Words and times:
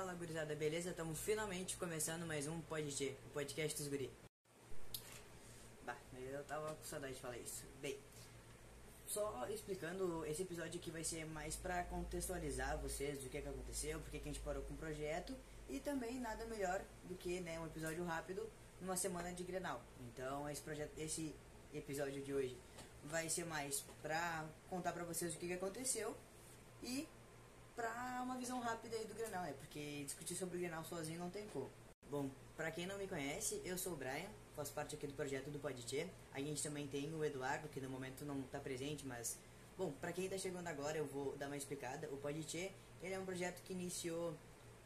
Fala, 0.00 0.14
gurizada, 0.14 0.54
beleza? 0.54 0.88
Estamos 0.88 1.20
finalmente 1.20 1.76
começando 1.76 2.26
mais 2.26 2.48
um 2.48 2.58
Podcast, 2.62 3.14
o 3.26 3.30
podcast 3.34 3.76
dos 3.76 3.86
guri. 3.86 4.10
Bah, 5.84 5.94
eu 6.18 6.42
tava 6.44 6.74
com 6.74 6.82
saudade 6.84 7.12
de 7.12 7.20
falar 7.20 7.36
isso. 7.36 7.66
Bem, 7.82 7.98
só 9.06 9.46
explicando, 9.50 10.24
esse 10.24 10.40
episódio 10.40 10.80
aqui 10.80 10.90
vai 10.90 11.04
ser 11.04 11.26
mais 11.26 11.54
pra 11.54 11.82
contextualizar 11.84 12.78
vocês 12.78 13.18
do 13.18 13.28
que, 13.28 13.36
é 13.36 13.42
que 13.42 13.48
aconteceu, 13.50 14.00
porque 14.00 14.18
que 14.18 14.26
a 14.26 14.32
gente 14.32 14.42
parou 14.42 14.62
com 14.62 14.72
o 14.72 14.76
projeto 14.78 15.36
e 15.68 15.78
também 15.80 16.18
nada 16.18 16.46
melhor 16.46 16.80
do 17.04 17.14
que 17.16 17.38
né, 17.40 17.60
um 17.60 17.66
episódio 17.66 18.02
rápido 18.02 18.42
numa 18.80 18.96
semana 18.96 19.34
de 19.34 19.44
Grenal. 19.44 19.82
Então 20.08 20.48
esse 20.48 20.62
projeto, 20.62 20.92
esse 20.96 21.34
episódio 21.74 22.22
de 22.22 22.32
hoje 22.32 22.56
vai 23.04 23.28
ser 23.28 23.44
mais 23.44 23.84
pra 24.00 24.46
contar 24.70 24.94
pra 24.94 25.04
vocês 25.04 25.34
o 25.34 25.36
que, 25.36 25.46
que 25.46 25.52
aconteceu 25.52 26.16
e 26.82 27.06
pra 27.74 28.20
uma 28.22 28.36
visão 28.36 28.60
rápida 28.60 28.96
aí 28.96 29.04
do 29.04 29.14
Grenal, 29.14 29.44
é 29.44 29.52
porque 29.52 30.04
discutir 30.04 30.34
sobre 30.34 30.56
o 30.56 30.60
Grenal 30.60 30.84
sozinho 30.84 31.18
não 31.18 31.30
tem 31.30 31.46
como. 31.48 31.70
Bom, 32.10 32.28
pra 32.56 32.70
quem 32.70 32.86
não 32.86 32.98
me 32.98 33.06
conhece, 33.06 33.60
eu 33.64 33.78
sou 33.78 33.92
o 33.92 33.96
Brian, 33.96 34.28
faço 34.56 34.72
parte 34.72 34.94
aqui 34.94 35.06
do 35.06 35.14
projeto 35.14 35.50
do 35.50 35.58
Poditê. 35.58 36.08
A 36.32 36.40
gente 36.40 36.62
também 36.62 36.86
tem 36.88 37.14
o 37.14 37.24
Eduardo, 37.24 37.68
que 37.68 37.80
no 37.80 37.88
momento 37.88 38.24
não 38.24 38.42
tá 38.42 38.58
presente, 38.58 39.06
mas... 39.06 39.38
Bom, 39.78 39.92
pra 39.92 40.12
quem 40.12 40.28
tá 40.28 40.36
chegando 40.36 40.66
agora, 40.66 40.98
eu 40.98 41.06
vou 41.06 41.36
dar 41.36 41.46
uma 41.46 41.56
explicada. 41.56 42.08
O 42.12 42.16
Poditê, 42.16 42.72
ele 43.02 43.14
é 43.14 43.18
um 43.18 43.24
projeto 43.24 43.62
que 43.62 43.72
iniciou... 43.72 44.34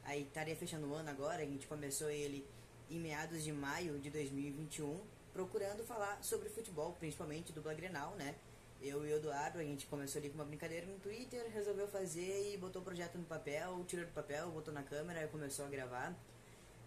Aí 0.04 0.22
estaria 0.22 0.54
fechando 0.54 0.86
o 0.86 0.94
ano 0.94 1.08
agora, 1.08 1.42
a 1.42 1.46
gente 1.46 1.66
começou 1.66 2.10
ele 2.10 2.46
em 2.90 3.00
meados 3.00 3.42
de 3.42 3.50
maio 3.50 3.98
de 3.98 4.10
2021, 4.10 5.00
procurando 5.32 5.82
falar 5.82 6.22
sobre 6.22 6.50
futebol, 6.50 6.94
principalmente 6.98 7.52
do 7.52 7.62
Grenal, 7.62 8.14
né? 8.16 8.34
Eu 8.82 9.06
e 9.06 9.12
o 9.12 9.16
Eduardo, 9.16 9.58
a 9.58 9.62
gente 9.62 9.86
começou 9.86 10.18
ali 10.20 10.28
com 10.28 10.34
uma 10.34 10.44
brincadeira 10.44 10.86
no 10.86 10.98
Twitter, 10.98 11.50
resolveu 11.52 11.88
fazer 11.88 12.52
e 12.52 12.56
botou 12.56 12.82
o 12.82 12.84
projeto 12.84 13.16
no 13.16 13.24
papel, 13.24 13.84
tirou 13.86 14.04
do 14.04 14.12
papel, 14.12 14.50
botou 14.50 14.72
na 14.72 14.82
câmera 14.82 15.24
e 15.24 15.28
começou 15.28 15.64
a 15.64 15.68
gravar. 15.68 16.14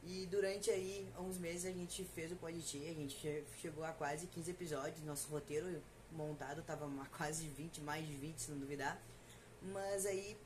E 0.03 0.25
durante 0.27 0.69
aí, 0.69 1.07
uns 1.19 1.37
meses, 1.37 1.65
a 1.65 1.71
gente 1.71 2.03
fez 2.03 2.31
o 2.31 2.35
Poditi, 2.35 2.77
a 2.87 2.93
gente 2.93 3.43
chegou 3.61 3.83
a 3.83 3.91
quase 3.91 4.27
15 4.27 4.51
episódios, 4.51 5.03
nosso 5.03 5.27
roteiro 5.29 5.81
montado 6.11 6.61
tava 6.61 6.87
quase 7.17 7.47
20, 7.47 7.81
mais 7.81 8.05
de 8.05 8.13
20 8.13 8.37
se 8.37 8.51
não 8.51 8.59
duvidar. 8.59 9.01
Mas 9.61 10.05
aí 10.05 10.37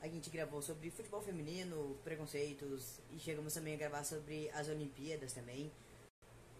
a 0.00 0.06
gente 0.06 0.30
gravou 0.30 0.62
sobre 0.62 0.90
futebol 0.90 1.20
feminino, 1.20 1.96
preconceitos 2.04 3.00
e 3.10 3.18
chegamos 3.18 3.54
também 3.54 3.74
a 3.74 3.76
gravar 3.78 4.04
sobre 4.04 4.48
as 4.50 4.68
Olimpíadas 4.68 5.32
também 5.32 5.72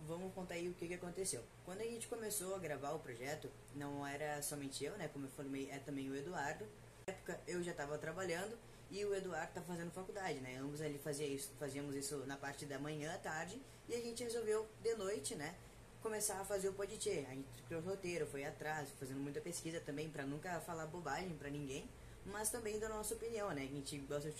vamos 0.06 0.32
contar 0.34 0.54
aí 0.54 0.68
o 0.68 0.74
que, 0.74 0.88
que 0.88 0.94
aconteceu. 0.94 1.42
Quando 1.64 1.80
a 1.80 1.84
gente 1.84 2.06
começou 2.08 2.54
a 2.54 2.58
gravar 2.58 2.92
o 2.92 2.98
projeto, 2.98 3.50
não 3.74 4.06
era 4.06 4.40
somente 4.42 4.84
eu, 4.84 4.96
né? 4.96 5.08
Como 5.08 5.26
eu 5.26 5.30
formei, 5.30 5.70
é 5.70 5.78
também 5.78 6.10
o 6.10 6.16
Eduardo. 6.16 6.64
Na 7.06 7.12
época 7.12 7.40
eu 7.46 7.62
já 7.62 7.72
estava 7.72 7.98
trabalhando 7.98 8.56
e 8.90 9.04
o 9.04 9.14
Eduardo 9.14 9.52
tá 9.52 9.62
fazendo 9.62 9.90
faculdade, 9.90 10.40
né? 10.40 10.56
Ambos 10.56 10.80
ali 10.80 10.98
fazia 10.98 11.26
isso, 11.26 11.50
fazíamos 11.58 11.94
isso 11.94 12.16
na 12.26 12.36
parte 12.36 12.64
da 12.64 12.78
manhã, 12.78 13.14
à 13.14 13.18
tarde, 13.18 13.60
e 13.88 13.94
a 13.94 14.00
gente 14.00 14.24
resolveu 14.24 14.66
de 14.82 14.94
noite, 14.94 15.34
né? 15.34 15.54
Começar 16.00 16.40
a 16.40 16.44
fazer 16.44 16.68
o 16.68 16.72
podcast. 16.72 17.26
A 17.26 17.34
gente 17.34 17.62
criou 17.66 17.82
o 17.82 17.84
roteiro, 17.84 18.26
foi 18.26 18.44
atrás, 18.44 18.88
fazendo 18.98 19.20
muita 19.20 19.40
pesquisa 19.40 19.80
também 19.80 20.08
para 20.08 20.24
nunca 20.24 20.60
falar 20.60 20.86
bobagem 20.86 21.36
para 21.36 21.50
ninguém, 21.50 21.88
mas 22.26 22.50
também 22.50 22.78
da 22.78 22.88
nossa 22.88 23.14
opinião, 23.14 23.50
né? 23.50 23.62
A 23.62 23.74
gente 23.74 23.98
gosta 23.98 24.32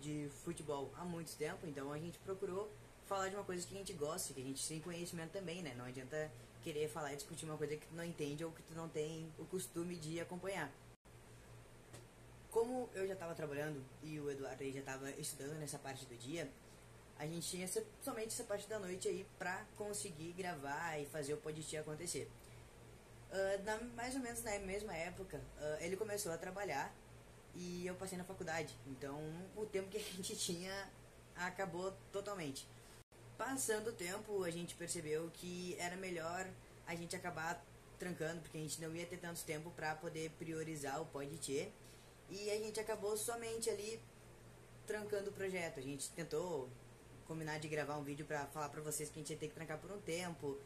de 0.00 0.28
futebol 0.44 0.92
há 0.96 1.04
muito 1.04 1.34
tempo, 1.36 1.66
então 1.66 1.92
a 1.92 1.98
gente 1.98 2.18
procurou 2.18 2.70
falar 3.06 3.28
de 3.28 3.36
uma 3.36 3.44
coisa 3.44 3.66
que 3.66 3.74
a 3.74 3.78
gente 3.78 3.92
gosta, 3.92 4.34
que 4.34 4.40
a 4.40 4.44
gente 4.44 4.66
tem 4.66 4.80
conhecimento 4.80 5.32
também, 5.32 5.62
né? 5.62 5.74
Não 5.76 5.84
adianta 5.84 6.30
querer 6.62 6.88
falar 6.88 7.12
e 7.12 7.16
discutir 7.16 7.44
uma 7.44 7.56
coisa 7.56 7.76
que 7.76 7.86
tu 7.86 7.94
não 7.94 8.04
entende 8.04 8.44
ou 8.44 8.50
que 8.50 8.62
tu 8.62 8.74
não 8.74 8.88
tem 8.88 9.32
o 9.38 9.44
costume 9.44 9.96
de 9.96 10.20
acompanhar. 10.20 10.70
Como 12.50 12.88
eu 12.94 13.06
já 13.06 13.14
estava 13.14 13.34
trabalhando 13.34 13.80
e 14.02 14.18
o 14.18 14.30
Eduardo 14.30 14.62
aí 14.62 14.72
já 14.72 14.80
estava 14.80 15.10
estudando 15.12 15.58
nessa 15.58 15.78
parte 15.78 16.04
do 16.06 16.16
dia, 16.16 16.50
a 17.18 17.26
gente 17.26 17.48
tinha 17.48 17.68
somente 18.02 18.28
essa 18.28 18.44
parte 18.44 18.68
da 18.68 18.78
noite 18.78 19.08
aí 19.08 19.26
pra 19.38 19.64
conseguir 19.76 20.32
gravar 20.32 20.98
e 20.98 21.06
fazer 21.06 21.34
o 21.34 21.36
podcast 21.36 21.76
acontecer. 21.78 22.28
Uh, 23.30 23.64
na, 23.64 23.78
mais 23.94 24.14
ou 24.14 24.20
menos 24.20 24.42
na 24.42 24.58
mesma 24.60 24.94
época, 24.94 25.36
uh, 25.36 25.82
ele 25.82 25.96
começou 25.96 26.32
a 26.32 26.38
trabalhar 26.38 26.92
e 27.54 27.86
eu 27.86 27.94
passei 27.94 28.18
na 28.18 28.24
faculdade. 28.24 28.74
Então 28.86 29.18
o 29.54 29.64
tempo 29.66 29.88
que 29.88 29.98
a 29.98 30.00
gente 30.00 30.34
tinha 30.36 30.90
acabou 31.36 31.92
totalmente. 32.12 32.66
Passando 33.36 33.88
o 33.88 33.92
tempo, 33.92 34.44
a 34.44 34.50
gente 34.50 34.74
percebeu 34.74 35.30
que 35.34 35.76
era 35.78 35.94
melhor 35.96 36.46
a 36.86 36.94
gente 36.94 37.14
acabar 37.14 37.62
trancando, 37.98 38.40
porque 38.40 38.56
a 38.56 38.60
gente 38.60 38.80
não 38.80 38.94
ia 38.94 39.04
ter 39.04 39.18
tanto 39.18 39.42
tempo 39.44 39.70
para 39.70 39.94
poder 39.94 40.30
priorizar 40.38 41.00
o 41.02 41.06
Poditê. 41.06 41.68
E 42.30 42.50
a 42.50 42.56
gente 42.56 42.80
acabou 42.80 43.16
somente 43.16 43.68
ali 43.68 44.00
trancando 44.86 45.30
o 45.30 45.32
projeto. 45.32 45.78
A 45.78 45.82
gente 45.82 46.10
tentou 46.10 46.68
combinar 47.26 47.58
de 47.58 47.68
gravar 47.68 47.98
um 47.98 48.04
vídeo 48.04 48.24
para 48.24 48.46
falar 48.46 48.68
para 48.70 48.80
vocês 48.80 49.10
que 49.10 49.18
a 49.18 49.22
gente 49.22 49.32
ia 49.32 49.38
ter 49.38 49.48
que 49.48 49.54
trancar 49.54 49.78
por 49.78 49.90
um 49.90 50.00
tempo. 50.00 50.56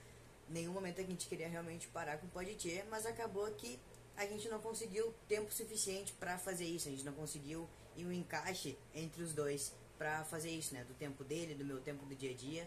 Nenhum 0.49 0.73
momento 0.73 1.01
a 1.01 1.05
gente 1.05 1.27
queria 1.27 1.49
realmente 1.49 1.89
parar 1.89 2.19
com 2.19 2.27
o 2.27 2.31
Poditê, 2.31 2.85
mas 2.89 3.05
acabou 3.05 3.51
que 3.53 3.81
a 4.17 4.27
gente 4.27 4.49
não 4.49 4.61
conseguiu 4.61 5.13
tempo 5.27 5.53
suficiente 5.53 6.13
para 6.13 6.39
fazer 6.39 6.67
isso. 6.67 6.89
A 6.89 6.91
gente 6.93 7.05
não 7.05 7.15
conseguiu 7.15 7.69
um 7.99 8.13
encaixe 8.13 8.79
entre 8.95 9.23
os 9.23 9.35
dois 9.35 9.73
para 10.01 10.25
fazer 10.25 10.49
isso, 10.49 10.73
né? 10.73 10.83
Do 10.85 10.95
tempo 10.95 11.23
dele, 11.23 11.55
do 11.55 11.63
meu 11.63 11.79
tempo 11.79 12.07
do 12.07 12.15
dia 12.15 12.31
a 12.31 12.35
dia. 12.35 12.67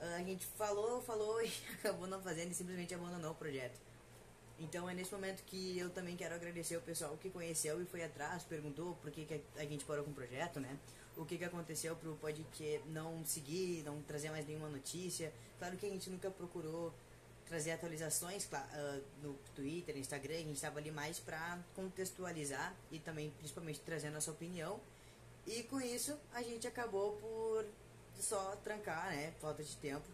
Uh, 0.00 0.16
a 0.16 0.24
gente 0.24 0.44
falou, 0.44 1.00
falou 1.00 1.40
e 1.46 1.52
acabou 1.74 2.08
não 2.08 2.20
fazendo 2.20 2.50
e 2.50 2.54
simplesmente 2.54 2.92
abandonou 2.92 3.30
o 3.30 3.34
projeto. 3.36 3.78
Então 4.58 4.90
é 4.90 4.94
nesse 4.94 5.12
momento 5.12 5.44
que 5.44 5.78
eu 5.78 5.88
também 5.90 6.16
quero 6.16 6.34
agradecer 6.34 6.76
o 6.76 6.80
pessoal 6.80 7.16
que 7.18 7.30
conheceu 7.30 7.80
e 7.80 7.84
foi 7.84 8.02
atrás, 8.02 8.42
perguntou 8.42 8.96
por 8.96 9.12
que, 9.12 9.24
que 9.24 9.40
a 9.56 9.64
gente 9.64 9.84
parou 9.84 10.02
com 10.02 10.10
o 10.10 10.14
projeto, 10.14 10.58
né? 10.58 10.76
O 11.16 11.24
que, 11.24 11.38
que 11.38 11.44
aconteceu 11.44 11.94
pro 11.94 12.16
podcast 12.16 12.88
não 12.88 13.24
seguir, 13.24 13.84
não 13.84 14.02
trazer 14.02 14.30
mais 14.30 14.44
nenhuma 14.44 14.68
notícia. 14.68 15.32
Claro 15.60 15.76
que 15.76 15.86
a 15.86 15.88
gente 15.88 16.10
nunca 16.10 16.30
procurou 16.32 16.92
trazer 17.46 17.70
atualizações 17.70 18.44
uh, 18.46 19.02
no 19.22 19.34
Twitter, 19.54 19.96
Instagram, 19.96 20.34
a 20.34 20.38
gente 20.38 20.56
estava 20.56 20.80
ali 20.80 20.90
mais 20.90 21.20
para 21.20 21.60
contextualizar 21.76 22.74
e 22.90 22.98
também 22.98 23.30
principalmente 23.38 23.78
trazer 23.80 24.08
a 24.08 24.10
nossa 24.10 24.32
opinião 24.32 24.80
e 25.46 25.62
com 25.64 25.80
isso 25.80 26.16
a 26.32 26.42
gente 26.42 26.66
acabou 26.66 27.16
por 27.16 27.64
só 28.18 28.56
trancar, 28.56 29.10
né? 29.10 29.32
Falta 29.40 29.62
de 29.62 29.76
tempo. 29.76 30.04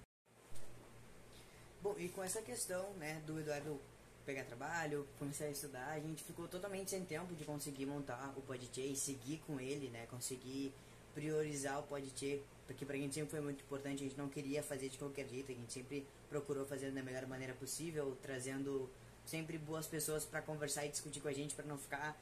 Bom, 1.82 1.94
e 1.98 2.08
com 2.08 2.22
essa 2.22 2.40
questão, 2.42 2.92
né, 2.94 3.20
do 3.26 3.40
Eduardo 3.40 3.80
pegar 4.24 4.44
trabalho, 4.44 5.06
começar 5.18 5.46
a 5.46 5.50
estudar, 5.50 5.88
a 5.88 5.98
gente 5.98 6.22
ficou 6.22 6.46
totalmente 6.46 6.90
sem 6.90 7.04
tempo 7.04 7.34
de 7.34 7.44
conseguir 7.44 7.86
montar 7.86 8.32
o 8.36 8.40
Poditê 8.42 8.82
e 8.82 8.96
seguir 8.96 9.42
com 9.46 9.58
ele, 9.58 9.88
né? 9.88 10.06
Conseguir 10.06 10.72
priorizar 11.12 11.80
o 11.80 11.82
Poditê, 11.82 12.40
porque 12.66 12.84
pra 12.84 12.96
gente 12.96 13.14
sempre 13.14 13.30
foi 13.30 13.40
muito 13.40 13.62
importante, 13.62 14.04
a 14.04 14.08
gente 14.08 14.16
não 14.16 14.28
queria 14.28 14.62
fazer 14.62 14.88
de 14.88 14.96
qualquer 14.96 15.28
jeito, 15.28 15.50
a 15.50 15.54
gente 15.54 15.72
sempre 15.72 16.06
procurou 16.28 16.64
fazer 16.64 16.90
da 16.92 17.02
melhor 17.02 17.26
maneira 17.26 17.52
possível, 17.54 18.16
trazendo 18.22 18.88
sempre 19.26 19.58
boas 19.58 19.86
pessoas 19.86 20.24
para 20.24 20.40
conversar 20.40 20.86
e 20.86 20.88
discutir 20.88 21.20
com 21.20 21.28
a 21.28 21.32
gente, 21.32 21.54
para 21.54 21.64
não 21.64 21.76
ficar 21.76 22.16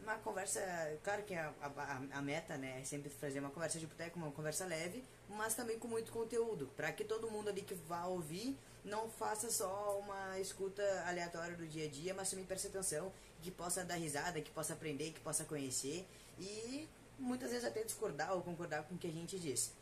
uma 0.00 0.16
conversa, 0.18 0.60
claro 1.02 1.22
que 1.24 1.34
a, 1.34 1.52
a, 1.60 2.18
a, 2.18 2.22
meta, 2.22 2.56
né, 2.56 2.80
é 2.80 2.84
sempre 2.84 3.10
fazer 3.10 3.40
uma 3.40 3.50
conversa 3.50 3.78
de 3.78 3.86
boteco, 3.86 4.18
uma 4.18 4.30
conversa 4.30 4.64
leve, 4.64 5.02
mas 5.28 5.54
também 5.54 5.78
com 5.78 5.88
muito 5.88 6.12
conteúdo, 6.12 6.68
para 6.76 6.92
que 6.92 7.04
todo 7.04 7.30
mundo 7.30 7.48
ali 7.48 7.62
que 7.62 7.74
vá 7.74 8.04
ouvir 8.06 8.56
não 8.84 9.10
faça 9.10 9.50
só 9.50 9.98
uma 9.98 10.38
escuta 10.38 10.82
aleatória 11.06 11.56
do 11.56 11.66
dia 11.66 11.86
a 11.86 11.90
dia, 11.90 12.14
mas 12.14 12.30
também 12.30 12.44
preste 12.44 12.68
atenção, 12.68 13.12
que 13.42 13.50
possa 13.50 13.84
dar 13.84 13.96
risada, 13.96 14.40
que 14.40 14.50
possa 14.50 14.74
aprender, 14.74 15.12
que 15.12 15.20
possa 15.20 15.44
conhecer 15.44 16.06
e 16.38 16.88
muitas 17.18 17.50
vezes 17.50 17.64
até 17.64 17.82
discordar 17.82 18.32
ou 18.32 18.42
concordar 18.42 18.84
com 18.84 18.94
o 18.94 18.98
que 18.98 19.08
a 19.08 19.12
gente 19.12 19.38
diz. 19.38 19.72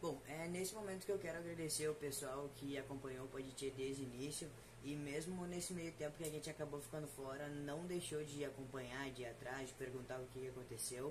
Bom, 0.00 0.20
é 0.28 0.46
nesse 0.46 0.74
momento 0.74 1.04
que 1.04 1.12
eu 1.12 1.18
quero 1.18 1.38
agradecer 1.38 1.88
o 1.88 1.94
pessoal 1.94 2.48
que 2.54 2.78
acompanhou 2.78 3.26
o 3.26 3.28
Poditê 3.28 3.70
desde 3.70 4.02
o 4.02 4.04
início 4.04 4.48
e 4.84 4.94
mesmo 4.94 5.46
nesse 5.46 5.72
meio 5.72 5.92
tempo 5.92 6.16
que 6.16 6.24
a 6.24 6.30
gente 6.30 6.48
acabou 6.48 6.80
ficando 6.80 7.06
fora, 7.08 7.48
não 7.48 7.84
deixou 7.86 8.22
de 8.24 8.44
acompanhar, 8.44 9.10
de 9.10 9.22
ir 9.22 9.26
atrás, 9.26 9.68
de 9.68 9.74
perguntar 9.74 10.18
o 10.20 10.26
que 10.26 10.48
aconteceu. 10.48 11.08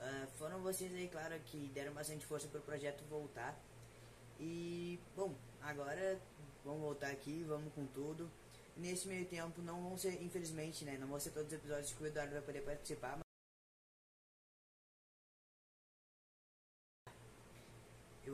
Uh, 0.00 0.26
foram 0.38 0.60
vocês 0.60 0.92
aí, 0.94 1.08
claro, 1.08 1.38
que 1.46 1.70
deram 1.74 1.92
bastante 1.92 2.24
força 2.26 2.48
para 2.48 2.60
o 2.60 2.62
projeto 2.62 3.02
voltar. 3.08 3.58
E, 4.40 4.98
bom, 5.16 5.34
agora 5.60 6.18
vamos 6.64 6.80
voltar 6.80 7.08
aqui, 7.08 7.44
vamos 7.46 7.72
com 7.74 7.86
tudo. 7.86 8.30
Nesse 8.76 9.06
meio 9.06 9.26
tempo 9.26 9.60
não 9.62 9.82
vão 9.82 9.98
ser, 9.98 10.22
infelizmente, 10.22 10.84
né, 10.84 10.96
não 10.98 11.06
vão 11.06 11.20
ser 11.20 11.30
todos 11.30 11.48
os 11.48 11.58
episódios 11.58 11.92
que 11.92 12.02
o 12.02 12.06
Eduardo 12.06 12.32
vai 12.32 12.42
poder 12.42 12.62
participar, 12.62 13.21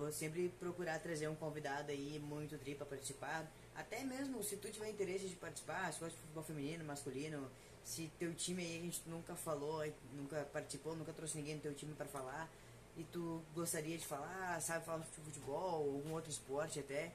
vou 0.08 0.12
sempre 0.12 0.48
procurar 0.58 0.98
trazer 1.00 1.28
um 1.28 1.34
convidado 1.34 1.92
aí 1.92 2.18
muito 2.18 2.56
tri 2.56 2.74
para 2.74 2.86
participar. 2.86 3.46
Até 3.74 4.02
mesmo 4.04 4.42
se 4.42 4.56
tu 4.56 4.70
tiver 4.70 4.88
interesse 4.88 5.28
de 5.28 5.36
participar, 5.36 5.92
se 5.92 6.00
gosta 6.00 6.14
de 6.14 6.22
futebol 6.22 6.42
feminino, 6.42 6.82
masculino, 6.82 7.50
se 7.84 8.10
teu 8.18 8.34
time 8.34 8.62
aí 8.62 8.78
a 8.78 8.82
gente 8.82 9.02
nunca 9.06 9.34
falou, 9.34 9.84
nunca 10.14 10.48
participou, 10.50 10.96
nunca 10.96 11.12
trouxe 11.12 11.36
ninguém 11.36 11.56
do 11.56 11.62
teu 11.62 11.74
time 11.74 11.94
para 11.94 12.06
falar 12.06 12.50
e 12.96 13.04
tu 13.04 13.42
gostaria 13.54 13.98
de 13.98 14.06
falar, 14.06 14.60
sabe 14.62 14.84
falar 14.86 15.04
de 15.04 15.10
futebol 15.10 15.84
ou 15.84 15.96
algum 15.96 16.14
outro 16.14 16.30
esporte 16.30 16.80
até, 16.80 17.12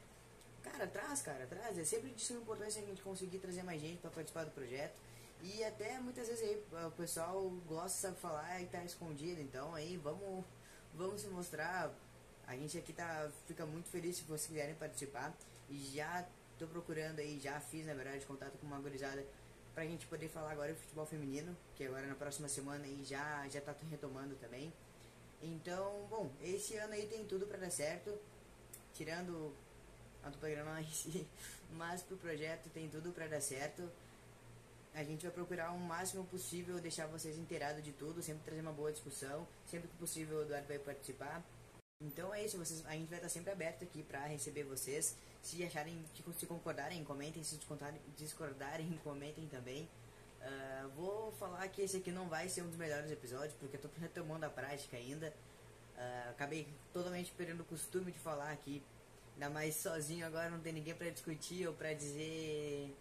cara, 0.62 0.86
traz, 0.86 1.24
cara, 1.24 1.48
traz. 1.48 1.78
É 1.80 1.84
sempre 1.84 2.12
de 2.12 2.22
suma 2.22 2.42
importância 2.42 2.80
a 2.80 2.86
gente 2.86 3.02
conseguir 3.02 3.40
trazer 3.40 3.64
mais 3.64 3.82
gente 3.82 3.98
para 3.98 4.12
participar 4.12 4.44
do 4.44 4.52
projeto. 4.52 4.94
E 5.42 5.64
até 5.64 6.00
muitas 6.00 6.28
vezes 6.28 6.44
aí 6.44 6.64
o 6.88 6.92
pessoal 6.92 7.50
gosta 7.68 8.12
de 8.12 8.20
falar 8.20 8.62
e 8.62 8.68
tá 8.68 8.84
escondido, 8.86 9.42
então 9.42 9.74
aí 9.74 9.98
vamos 9.98 10.46
vão 10.94 11.18
se 11.18 11.28
mostrar. 11.28 11.92
A 12.48 12.56
gente 12.56 12.78
aqui 12.78 12.94
tá, 12.94 13.30
fica 13.48 13.66
muito 13.66 13.90
feliz 13.90 14.18
se 14.18 14.24
vocês 14.24 14.48
quiserem 14.48 14.76
participar. 14.76 15.34
E 15.70 15.78
já 15.96 16.26
tô 16.60 16.68
procurando 16.68 17.20
aí, 17.20 17.40
já 17.40 17.60
fiz 17.60 17.86
na 17.86 17.94
verdade 17.94 18.26
contato 18.26 18.58
com 18.58 18.68
uma 18.68 18.80
gurizada 18.80 19.26
pra 19.74 19.86
gente 19.86 20.06
poder 20.06 20.30
falar 20.30 20.52
agora 20.52 20.74
de 20.74 20.80
futebol 20.80 21.06
feminino, 21.06 21.56
que 21.76 21.84
agora 21.84 22.06
na 22.06 22.16
próxima 22.16 22.48
semana 22.48 22.84
aí 22.84 23.04
já, 23.04 23.48
já 23.50 23.60
tá 23.60 23.74
retomando 23.90 24.36
também. 24.36 24.72
Então, 25.42 26.06
bom, 26.10 26.32
esse 26.42 26.76
ano 26.78 26.94
aí 26.94 27.06
tem 27.08 27.26
tudo 27.26 27.46
para 27.48 27.58
dar 27.58 27.72
certo, 27.72 28.18
tirando 28.94 29.54
a 30.24 30.30
dupla 30.30 30.50
Granal 30.50 30.80
em 30.80 30.90
si, 30.90 31.28
mas 31.72 32.02
pro 32.02 32.16
projeto 32.18 32.70
tem 32.70 32.88
tudo 32.88 33.12
para 33.12 33.28
dar 33.28 33.42
certo. 33.42 33.90
A 34.94 35.04
gente 35.04 35.24
vai 35.24 35.32
procurar 35.32 35.72
o 35.72 35.80
máximo 35.80 36.24
possível 36.26 36.80
deixar 36.80 37.08
vocês 37.08 37.36
inteirados 37.38 37.84
de 37.84 37.92
tudo, 37.94 38.22
sempre 38.22 38.44
trazer 38.44 38.62
uma 38.62 38.72
boa 38.72 38.92
discussão, 38.92 39.48
sempre 39.66 39.88
que 39.88 39.98
possível 39.98 40.38
o 40.38 40.42
Eduardo 40.44 40.68
vai 40.68 40.78
participar. 40.78 41.44
Então 42.04 42.34
é 42.34 42.44
isso, 42.44 42.58
vocês, 42.58 42.86
a 42.86 42.92
gente 42.92 43.08
vai 43.08 43.18
estar 43.18 43.30
sempre 43.30 43.52
aberto 43.52 43.84
aqui 43.84 44.04
para 44.04 44.26
receber 44.26 44.64
vocês. 44.64 45.16
Se 45.42 45.64
acharem 45.64 46.04
que 46.14 46.24
se 46.34 46.46
concordarem, 46.46 47.04
comentem, 47.04 47.44
se 47.44 47.58
discordarem, 48.18 49.00
comentem 49.04 49.48
também. 49.48 49.90
Uh, 50.42 50.90
vou 50.90 51.32
falar 51.34 51.66
que 51.70 51.82
esse 51.82 51.98
aqui 51.98 52.12
não 52.12 52.28
vai 52.28 52.50
ser 52.50 52.62
um 52.62 52.68
dos 52.68 52.76
melhores 52.76 53.10
episódios, 53.10 53.54
porque 53.54 53.78
eu 53.78 53.82
tô 53.82 53.90
retomando 54.00 54.46
a 54.46 54.50
prática 54.50 54.98
ainda. 54.98 55.34
Uh, 55.96 56.30
acabei 56.32 56.68
totalmente 56.92 57.32
perdendo 57.32 57.62
o 57.62 57.66
costume 57.66 58.12
de 58.12 58.20
falar 58.20 58.52
aqui. 58.52 58.84
Ainda 59.36 59.50
mais 59.50 59.76
sozinho 59.76 60.26
agora 60.26 60.50
não 60.50 60.60
tem 60.60 60.74
ninguém 60.74 60.94
para 60.94 61.10
discutir 61.10 61.66
ou 61.68 61.74
para 61.74 61.94
dizer 61.94 62.94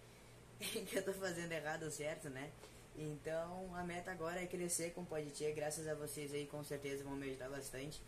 que 0.61 0.97
eu 0.97 1.05
tô 1.05 1.13
fazendo 1.13 1.51
errado 1.51 1.83
ou 1.85 1.91
certo, 1.91 2.31
né? 2.31 2.51
Então 2.97 3.75
a 3.75 3.83
meta 3.83 4.13
agora 4.13 4.41
é 4.41 4.47
crescer 4.47 4.93
com 4.93 5.01
o 5.01 5.07
Podtia, 5.07 5.53
graças 5.53 5.89
a 5.89 5.95
vocês 5.95 6.33
aí 6.33 6.47
com 6.47 6.63
certeza 6.63 7.03
vão 7.03 7.17
me 7.17 7.29
ajudar 7.31 7.49
bastante, 7.49 8.01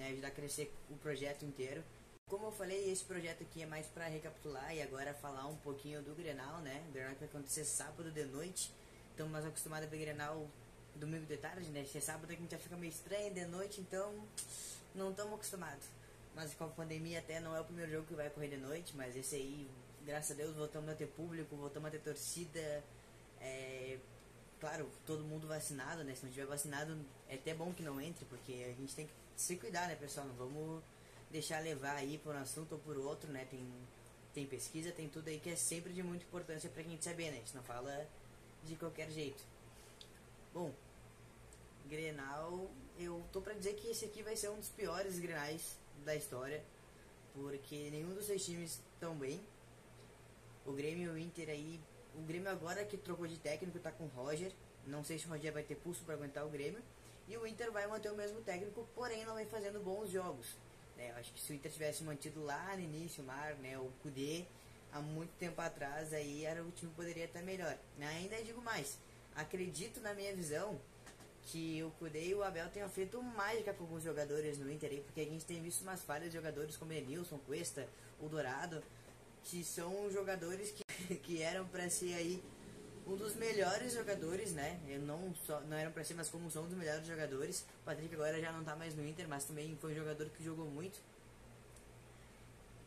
né? 0.00 0.08
Ajudar 0.12 0.28
a 0.28 0.30
crescer 0.30 0.72
o 0.90 0.96
projeto 0.96 1.44
inteiro. 1.44 1.84
Como 2.26 2.46
eu 2.46 2.52
falei, 2.52 2.90
esse 2.90 3.04
projeto 3.04 3.42
aqui 3.42 3.62
é 3.62 3.66
mais 3.66 3.86
para 3.86 4.06
recapitular 4.06 4.74
e 4.74 4.80
agora 4.80 5.12
falar 5.12 5.46
um 5.46 5.56
pouquinho 5.56 6.00
do 6.02 6.14
Grenal, 6.14 6.60
né? 6.60 6.82
O 6.88 6.92
Grenal 6.92 7.12
que 7.12 7.20
vai 7.20 7.28
acontecer 7.28 7.64
sábado 7.64 8.10
de 8.10 8.24
noite 8.24 8.72
estamos 9.10 9.32
mais 9.32 9.44
acostumados 9.44 9.86
a 9.86 9.90
ver 9.90 9.98
Grenal 9.98 10.48
domingo 10.96 11.26
de 11.26 11.36
tarde, 11.36 11.68
né? 11.70 11.84
Se 11.84 11.98
é 11.98 12.00
sábado 12.00 12.32
a 12.32 12.34
gente 12.34 12.50
já 12.50 12.58
fica 12.58 12.76
meio 12.76 12.90
estranho 12.90 13.34
de 13.34 13.44
noite, 13.44 13.80
então 13.80 14.14
não 14.94 15.10
estamos 15.10 15.34
acostumados. 15.34 15.84
Mas 16.34 16.54
com 16.54 16.64
a 16.64 16.68
pandemia 16.68 17.18
até 17.18 17.38
não 17.38 17.54
é 17.54 17.60
o 17.60 17.64
primeiro 17.64 17.90
jogo 17.92 18.06
que 18.06 18.14
vai 18.14 18.30
correr 18.30 18.48
de 18.48 18.56
noite, 18.56 18.96
mas 18.96 19.14
esse 19.16 19.34
aí, 19.36 19.68
graças 20.06 20.30
a 20.30 20.34
Deus, 20.34 20.56
voltamos 20.56 20.88
a 20.88 20.94
ter 20.94 21.06
público, 21.08 21.54
voltamos 21.56 21.88
a 21.88 21.90
ter 21.90 22.00
torcida. 22.00 22.82
É, 23.40 23.98
claro, 24.58 24.88
todo 25.06 25.22
mundo 25.24 25.46
vacinado, 25.46 26.02
né? 26.02 26.14
Se 26.14 26.24
não 26.24 26.32
tiver 26.32 26.46
vacinado, 26.46 26.96
é 27.28 27.34
até 27.34 27.52
bom 27.52 27.72
que 27.74 27.82
não 27.82 28.00
entre, 28.00 28.24
porque 28.24 28.52
a 28.64 28.72
gente 28.80 28.94
tem 28.94 29.06
que 29.06 29.12
se 29.40 29.56
cuidar, 29.56 29.88
né, 29.88 29.96
pessoal? 29.96 30.26
Não 30.26 30.34
vamos 30.34 30.82
deixar 31.30 31.60
levar 31.62 31.96
aí 31.96 32.18
por 32.18 32.34
um 32.34 32.38
assunto 32.38 32.72
ou 32.72 32.78
por 32.78 32.98
outro, 32.98 33.32
né? 33.32 33.46
Tem, 33.50 33.66
tem 34.34 34.46
pesquisa, 34.46 34.92
tem 34.92 35.08
tudo 35.08 35.28
aí 35.28 35.40
que 35.40 35.48
é 35.48 35.56
sempre 35.56 35.94
de 35.94 36.02
muita 36.02 36.24
importância 36.24 36.68
pra 36.68 36.82
gente 36.82 37.02
saber, 37.02 37.30
né? 37.30 37.36
A 37.36 37.40
gente 37.40 37.56
não 37.56 37.62
fala 37.62 38.06
de 38.62 38.76
qualquer 38.76 39.10
jeito. 39.10 39.42
Bom, 40.52 40.74
Grenal, 41.86 42.70
eu 42.98 43.24
tô 43.32 43.40
pra 43.40 43.54
dizer 43.54 43.74
que 43.76 43.88
esse 43.88 44.04
aqui 44.04 44.22
vai 44.22 44.36
ser 44.36 44.50
um 44.50 44.56
dos 44.56 44.68
piores 44.68 45.18
Grenais 45.18 45.78
da 46.04 46.14
história, 46.14 46.62
porque 47.32 47.88
nenhum 47.90 48.12
dos 48.12 48.26
seis 48.26 48.44
times 48.44 48.78
estão 48.92 49.14
bem. 49.14 49.40
O 50.66 50.72
Grêmio 50.72 51.12
e 51.12 51.14
o 51.14 51.18
Inter 51.18 51.48
aí, 51.48 51.80
o 52.14 52.20
Grêmio 52.22 52.50
agora 52.50 52.84
que 52.84 52.98
trocou 52.98 53.26
de 53.26 53.38
técnico 53.38 53.78
tá 53.78 53.90
com 53.90 54.04
o 54.04 54.08
Roger, 54.08 54.52
não 54.86 55.02
sei 55.02 55.18
se 55.18 55.26
o 55.26 55.30
Roger 55.30 55.50
vai 55.50 55.62
ter 55.62 55.76
pulso 55.76 56.04
para 56.04 56.14
aguentar 56.14 56.44
o 56.44 56.50
Grêmio, 56.50 56.82
e 57.30 57.36
o 57.36 57.46
Inter 57.46 57.70
vai 57.70 57.86
manter 57.86 58.10
o 58.10 58.16
mesmo 58.16 58.40
técnico, 58.40 58.86
porém 58.92 59.24
não 59.24 59.36
vem 59.36 59.46
fazendo 59.46 59.78
bons 59.78 60.10
jogos. 60.10 60.56
É, 60.98 61.10
eu 61.10 61.16
acho 61.16 61.32
que 61.32 61.40
se 61.40 61.52
o 61.52 61.54
Inter 61.54 61.70
tivesse 61.70 62.02
mantido 62.02 62.42
lá 62.42 62.74
no 62.74 62.82
início 62.82 63.22
o 63.22 63.26
Mar, 63.26 63.54
né, 63.54 63.78
o 63.78 63.88
Kudê, 64.02 64.44
há 64.92 65.00
muito 65.00 65.30
tempo 65.38 65.60
atrás 65.60 66.12
aí 66.12 66.44
era 66.44 66.60
o 66.60 66.70
time 66.72 66.92
poderia 66.92 67.26
estar 67.26 67.40
melhor. 67.42 67.78
Ainda 68.00 68.42
digo 68.42 68.60
mais, 68.60 68.98
acredito 69.36 70.00
na 70.00 70.12
minha 70.12 70.34
visão 70.34 70.80
que 71.44 71.82
o 71.84 71.90
Kudê 71.92 72.26
e 72.26 72.34
o 72.34 72.42
Abel 72.42 72.68
tenham 72.68 72.88
feito 72.88 73.22
mágica 73.22 73.72
com 73.72 73.84
alguns 73.84 74.02
jogadores 74.02 74.58
no 74.58 74.70
Inter 74.70 74.90
aí, 74.90 75.00
porque 75.00 75.20
a 75.20 75.24
gente 75.24 75.46
tem 75.46 75.62
visto 75.62 75.82
umas 75.82 76.02
falhas 76.02 76.30
de 76.30 76.36
jogadores 76.36 76.76
como 76.76 76.92
Enilson, 76.92 77.38
Cuesta, 77.46 77.88
o 78.20 78.28
Dourado, 78.28 78.82
que 79.44 79.62
são 79.62 80.10
jogadores 80.10 80.72
que, 80.72 81.14
que 81.22 81.42
eram 81.42 81.64
para 81.68 81.88
ser 81.88 82.12
aí 82.14 82.42
um 83.06 83.16
dos 83.16 83.34
melhores 83.36 83.92
jogadores, 83.92 84.52
né? 84.52 84.78
Eu 84.88 85.00
não 85.00 85.34
só 85.46 85.60
não 85.62 85.76
eram 85.76 85.92
para 85.92 86.04
ser, 86.04 86.14
mas 86.14 86.28
como 86.28 86.50
são 86.50 86.64
um 86.64 86.68
dos 86.68 86.76
melhores 86.76 87.06
jogadores. 87.06 87.64
O 87.82 87.84
Patrick 87.84 88.14
agora 88.14 88.40
já 88.40 88.52
não 88.52 88.64
tá 88.64 88.76
mais 88.76 88.94
no 88.94 89.06
Inter, 89.06 89.28
mas 89.28 89.44
também 89.44 89.76
foi 89.80 89.92
um 89.92 89.96
jogador 89.96 90.28
que 90.30 90.44
jogou 90.44 90.66
muito. 90.66 91.00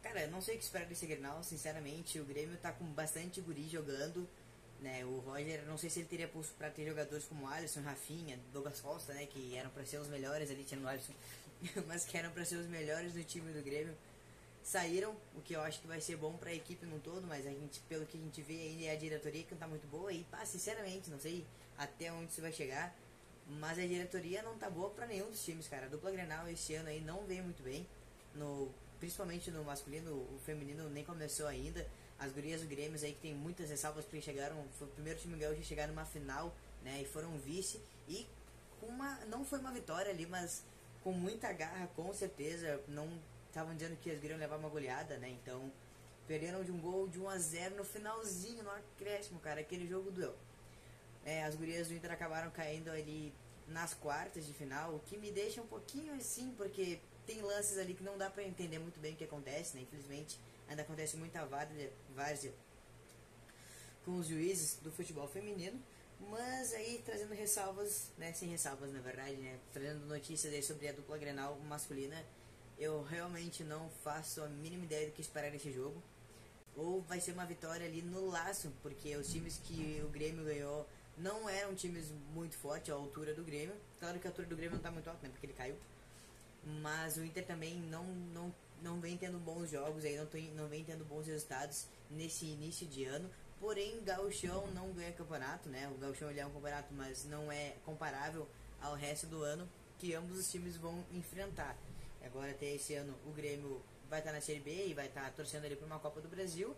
Cara, 0.01 0.27
não 0.27 0.41
sei 0.41 0.55
o 0.55 0.57
que 0.57 0.63
esperar 0.65 0.85
desse 0.85 1.05
Grenal, 1.05 1.41
sinceramente. 1.43 2.19
O 2.19 2.25
Grêmio 2.25 2.57
tá 2.57 2.71
com 2.71 2.85
bastante 2.85 3.39
guri 3.41 3.67
jogando. 3.69 4.27
Né, 4.81 5.05
o 5.05 5.19
Roger, 5.19 5.63
não 5.65 5.77
sei 5.77 5.89
se 5.89 5.99
ele 5.99 6.09
teria 6.09 6.27
pulso 6.27 6.53
para 6.57 6.69
ter 6.69 6.85
jogadores 6.85 7.23
como 7.23 7.47
Alisson, 7.47 7.79
Rafinha, 7.79 8.37
Douglas 8.51 8.81
Costa, 8.81 9.13
né, 9.13 9.25
que 9.27 9.55
eram 9.55 9.69
para 9.69 9.85
ser 9.85 9.95
os 9.95 10.09
melhores 10.09 10.51
ali, 10.51 10.65
tinha 10.65 10.77
o 10.81 10.85
Alisson, 10.85 11.13
mas 11.87 12.03
que 12.03 12.17
eram 12.17 12.31
para 12.31 12.43
ser 12.43 12.57
os 12.57 12.67
melhores 12.67 13.13
do 13.13 13.23
time 13.23 13.53
do 13.53 13.63
Grêmio. 13.63 13.95
Saíram, 14.63 15.15
o 15.35 15.41
que 15.41 15.53
eu 15.53 15.61
acho 15.61 15.81
que 15.81 15.87
vai 15.87 15.99
ser 15.99 16.15
bom 16.15 16.33
para 16.37 16.49
a 16.49 16.53
equipe 16.53 16.85
no 16.85 16.99
todo, 16.99 17.27
mas 17.27 17.45
a 17.45 17.49
gente, 17.49 17.81
pelo 17.81 18.05
que 18.05 18.17
a 18.17 18.21
gente 18.21 18.41
vê 18.41 18.53
aí, 18.53 18.89
a 18.89 18.95
diretoria 18.95 19.43
que 19.43 19.51
não 19.51 19.59
tá 19.59 19.67
muito 19.67 19.85
boa 19.87 20.11
e, 20.11 20.23
pá, 20.23 20.45
sinceramente, 20.45 21.09
não 21.09 21.19
sei 21.19 21.45
até 21.77 22.11
onde 22.11 22.31
isso 22.31 22.41
vai 22.41 22.51
chegar, 22.51 22.95
mas 23.45 23.77
a 23.77 23.85
diretoria 23.85 24.41
não 24.41 24.57
tá 24.57 24.69
boa 24.69 24.89
para 24.91 25.05
nenhum 25.05 25.29
dos 25.29 25.43
times, 25.43 25.67
cara. 25.67 25.87
A 25.87 25.89
dupla 25.89 26.11
Grenal 26.11 26.47
esse 26.47 26.73
ano 26.75 26.87
aí 26.87 27.01
não 27.01 27.25
veio 27.25 27.43
muito 27.43 27.61
bem. 27.61 27.85
No 28.33 28.71
principalmente 29.03 29.51
no 29.51 29.65
masculino, 29.65 30.13
o 30.13 30.39
feminino 30.45 30.89
nem 30.89 31.03
começou 31.03 31.45
ainda. 31.45 31.85
As 32.17 32.31
gurias 32.31 32.61
do 32.61 32.67
Grêmio 32.67 32.97
aí 33.03 33.11
que 33.11 33.19
tem 33.19 33.33
muitas 33.33 33.69
ressalvas 33.69 34.05
porque 34.05 34.21
chegaram, 34.21 34.55
foi 34.79 34.87
o 34.87 34.91
primeiro 34.91 35.19
time 35.19 35.37
gaúcho 35.37 35.59
a 35.59 35.63
chegar 35.63 35.89
numa 35.89 36.05
final, 36.05 36.55
né, 36.81 37.01
e 37.01 37.05
foram 37.05 37.37
vice 37.37 37.81
e 38.07 38.25
uma 38.81 39.15
não 39.25 39.43
foi 39.43 39.59
uma 39.59 39.71
vitória 39.71 40.09
ali, 40.09 40.25
mas 40.25 40.63
com 41.03 41.11
muita 41.11 41.51
garra, 41.51 41.87
com 41.97 42.13
certeza, 42.13 42.81
não 42.87 43.09
estavam 43.53 43.75
dizendo 43.75 43.95
que 43.97 44.09
as 44.09 44.19
gurias 44.19 44.39
levar 44.39 44.57
uma 44.57 44.67
goleada, 44.67 45.15
né? 45.17 45.29
Então, 45.29 45.71
perderam 46.27 46.63
de 46.63 46.71
um 46.71 46.79
gol 46.79 47.07
de 47.07 47.19
1 47.19 47.29
a 47.29 47.37
0 47.37 47.75
no 47.75 47.83
finalzinho, 47.83 48.63
no 48.63 48.71
acréscimo, 48.71 49.39
cara, 49.39 49.61
aquele 49.61 49.87
jogo 49.87 50.09
doeu. 50.09 50.35
É, 51.23 51.43
as 51.43 51.53
gurias 51.55 51.87
do 51.87 51.93
Inter 51.93 52.11
acabaram 52.11 52.49
caindo 52.49 52.89
ali 52.89 53.31
nas 53.67 53.93
quartas 53.93 54.45
de 54.45 54.53
final, 54.53 54.95
o 54.95 54.99
que 54.99 55.17
me 55.17 55.31
deixa 55.31 55.61
um 55.61 55.67
pouquinho 55.67 56.13
assim, 56.15 56.51
porque 56.57 56.99
tem 57.27 57.41
lances 57.41 57.77
ali 57.77 57.93
que 57.93 58.03
não 58.03 58.17
dá 58.17 58.29
para 58.29 58.43
entender 58.43 58.79
muito 58.79 58.99
bem 58.99 59.13
o 59.13 59.15
que 59.15 59.23
acontece, 59.23 59.75
né? 59.75 59.83
Infelizmente, 59.83 60.39
ainda 60.67 60.81
acontece 60.81 61.15
muita 61.15 61.45
várzea 61.45 62.51
com 64.03 64.17
os 64.17 64.27
juízes 64.27 64.79
do 64.81 64.91
futebol 64.91 65.27
feminino. 65.27 65.79
Mas 66.29 66.73
aí 66.73 67.01
trazendo 67.05 67.33
ressalvas, 67.33 68.09
né? 68.17 68.33
Sem 68.33 68.49
ressalvas 68.49 68.91
na 68.91 68.99
verdade, 68.99 69.35
né? 69.35 69.59
Trazendo 69.71 70.05
notícias 70.05 70.53
aí 70.53 70.63
sobre 70.63 70.87
a 70.87 70.91
dupla 70.91 71.17
Grenal 71.17 71.57
masculina, 71.67 72.23
eu 72.77 73.03
realmente 73.03 73.63
não 73.63 73.89
faço 74.03 74.41
a 74.41 74.47
mínima 74.47 74.85
ideia 74.85 75.07
do 75.07 75.13
que 75.13 75.21
esperar 75.21 75.51
desse 75.51 75.71
jogo. 75.71 76.01
Ou 76.75 77.01
vai 77.01 77.19
ser 77.19 77.33
uma 77.33 77.45
vitória 77.45 77.85
ali 77.85 78.01
no 78.01 78.27
laço, 78.27 78.71
porque 78.81 79.15
os 79.15 79.31
times 79.31 79.59
que 79.63 80.01
o 80.03 80.09
Grêmio 80.09 80.43
ganhou 80.43 80.87
não 81.17 81.47
eram 81.47 81.75
times 81.75 82.11
muito 82.33 82.55
fortes 82.57 82.89
à 82.89 82.95
altura 82.95 83.33
do 83.33 83.43
Grêmio. 83.43 83.75
Claro 83.99 84.19
que 84.19 84.27
a 84.27 84.29
altura 84.31 84.47
do 84.47 84.55
Grêmio 84.55 84.71
não 84.71 84.77
está 84.77 84.91
muito 84.91 85.07
alta, 85.07 85.21
né? 85.21 85.29
Porque 85.29 85.45
ele 85.45 85.53
caiu. 85.53 85.75
Mas 86.81 87.17
o 87.17 87.23
Inter 87.23 87.45
também 87.45 87.75
não, 87.75 88.05
não, 88.05 88.53
não 88.81 88.99
vem 88.99 89.17
tendo 89.17 89.37
bons 89.37 89.69
jogos, 89.69 90.03
aí 90.05 90.17
não, 90.17 90.25
tô, 90.25 90.37
não 90.55 90.67
vem 90.67 90.83
tendo 90.83 91.05
bons 91.05 91.27
resultados 91.27 91.85
nesse 92.09 92.45
início 92.45 92.87
de 92.87 93.05
ano. 93.05 93.29
Porém, 93.59 94.03
Gauchão 94.03 94.67
não 94.71 94.91
ganha 94.93 95.11
campeonato, 95.11 95.69
né? 95.69 95.87
O 95.89 95.97
Gauchão 95.99 96.29
ele 96.29 96.39
é 96.39 96.45
um 96.45 96.51
campeonato, 96.51 96.93
mas 96.93 97.25
não 97.25 97.51
é 97.51 97.75
comparável 97.85 98.47
ao 98.81 98.95
resto 98.95 99.27
do 99.27 99.41
ano 99.43 99.67
que 99.99 100.13
ambos 100.13 100.37
os 100.37 100.51
times 100.51 100.75
vão 100.75 101.03
enfrentar. 101.13 101.77
Agora 102.23 102.51
até 102.51 102.73
esse 102.73 102.93
ano 102.95 103.13
o 103.25 103.31
Grêmio 103.31 103.81
vai 104.09 104.19
estar 104.19 104.31
na 104.31 104.41
Série 104.41 104.59
B 104.59 104.87
e 104.87 104.93
vai 104.93 105.07
estar 105.07 105.31
torcendo 105.33 105.65
ali 105.65 105.75
para 105.75 105.85
uma 105.85 105.99
Copa 105.99 106.21
do 106.21 106.27
Brasil. 106.27 106.75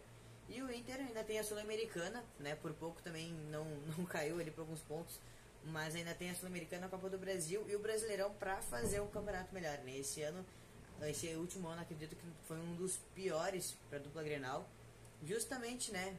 E 0.47 0.61
o 0.61 0.71
Inter 0.71 0.99
ainda 0.99 1.23
tem 1.23 1.39
a 1.39 1.43
Sul-Americana, 1.43 2.23
né? 2.39 2.55
Por 2.55 2.73
pouco 2.73 3.01
também 3.01 3.31
não, 3.51 3.65
não 3.97 4.05
caiu 4.05 4.39
ali 4.39 4.51
por 4.51 4.61
alguns 4.61 4.81
pontos 4.81 5.19
mas 5.65 5.95
ainda 5.95 6.13
tem 6.13 6.29
a 6.29 6.35
Sul-Americana, 6.35 6.85
a 6.85 6.89
Copa 6.89 7.09
do 7.09 7.17
Brasil 7.17 7.65
e 7.67 7.75
o 7.75 7.79
Brasileirão 7.79 8.31
para 8.33 8.61
fazer 8.61 9.01
um 9.01 9.07
campeonato 9.07 9.53
melhor. 9.53 9.77
Né? 9.79 9.97
Esse 9.97 10.21
ano, 10.21 10.45
esse 11.03 11.27
último 11.35 11.67
ano, 11.67 11.81
acredito 11.81 12.15
que 12.15 12.25
foi 12.47 12.57
um 12.57 12.75
dos 12.75 12.97
piores 13.15 13.75
para 13.89 13.97
a 13.97 14.01
dupla 14.01 14.23
Grenal, 14.23 14.67
justamente, 15.23 15.91
né? 15.91 16.15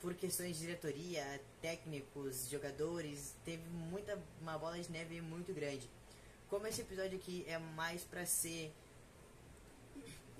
Por 0.00 0.14
questões 0.14 0.56
de 0.56 0.66
diretoria, 0.66 1.40
técnicos, 1.60 2.48
jogadores, 2.48 3.34
teve 3.44 3.62
muita 3.70 4.18
uma 4.40 4.56
bola 4.58 4.78
de 4.78 4.90
neve 4.92 5.20
muito 5.20 5.52
grande. 5.52 5.88
Como 6.48 6.66
esse 6.66 6.80
episódio 6.80 7.18
aqui 7.18 7.44
é 7.48 7.58
mais 7.58 8.02
para 8.02 8.24
ser 8.24 8.72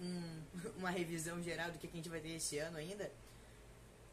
um, 0.01 0.43
uma 0.79 0.91
revisão 0.91 1.43
geral 1.43 1.71
do 1.71 1.79
que 1.79 1.87
a 1.87 1.91
gente 1.91 2.09
vai 2.09 2.21
ter 2.21 2.31
esse 2.31 2.59
ano 2.59 2.77
ainda, 2.77 3.11